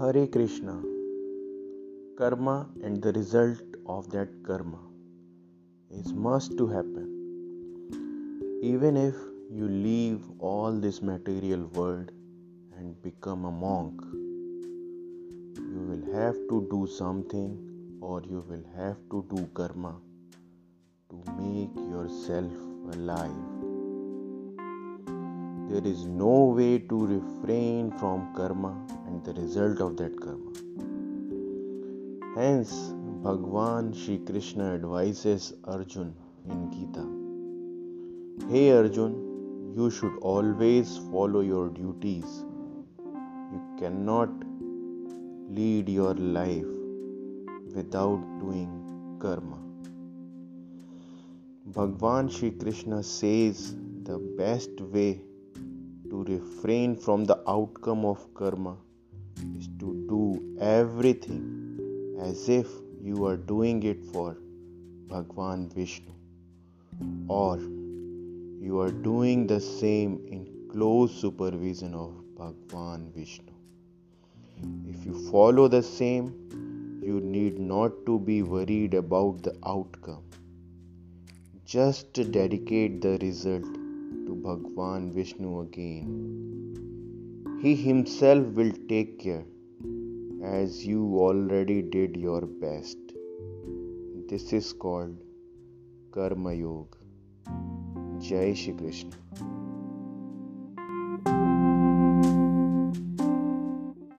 [0.00, 0.74] Hare Krishna.
[2.16, 3.58] Karma and the result
[3.94, 4.78] of that karma
[5.90, 7.08] is must to happen.
[8.62, 9.14] Even if
[9.50, 12.12] you leave all this material world
[12.78, 14.00] and become a monk,
[15.74, 17.54] you will have to do something
[18.00, 19.96] or you will have to do karma
[21.10, 22.52] to make yourself
[22.94, 23.59] alive.
[25.70, 28.70] There is no way to refrain from karma
[29.06, 30.50] and the result of that karma.
[32.34, 32.72] Hence,
[33.26, 36.12] Bhagwan Shri Krishna advises Arjun
[36.48, 37.04] in Gita
[38.48, 39.14] Hey Arjun,
[39.76, 42.44] you should always follow your duties.
[43.52, 44.30] You cannot
[45.50, 46.66] lead your life
[47.76, 49.58] without doing karma.
[51.66, 55.20] Bhagwan Shri Krishna says the best way
[56.10, 58.76] to refrain from the outcome of karma
[59.58, 60.22] is to do
[60.60, 61.42] everything
[62.28, 62.68] as if
[63.02, 64.36] you are doing it for
[65.12, 66.12] Bhagwan Vishnu
[67.28, 67.58] or
[68.68, 73.54] you are doing the same in close supervision of Bhagwan Vishnu.
[74.86, 76.26] If you follow the same,
[77.02, 80.24] you need not to be worried about the outcome.
[81.64, 83.79] Just dedicate the result
[84.26, 86.08] to Bhagwan Vishnu again.
[87.62, 89.44] He himself will take care
[90.42, 92.98] as you already did your best.
[94.28, 95.16] This is called
[96.12, 96.98] Karma Yoga.
[98.18, 99.10] Jai Shri Krishna.